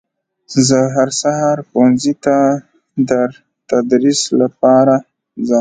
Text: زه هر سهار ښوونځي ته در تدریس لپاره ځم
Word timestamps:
زه 0.67 0.79
هر 0.95 1.09
سهار 1.21 1.57
ښوونځي 1.67 2.13
ته 2.23 2.37
در 3.09 3.29
تدریس 3.69 4.21
لپاره 4.41 4.95
ځم 5.45 5.49